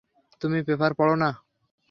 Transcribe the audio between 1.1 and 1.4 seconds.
না?